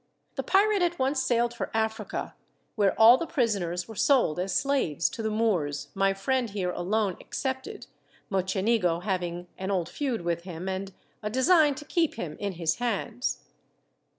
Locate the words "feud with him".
9.89-10.67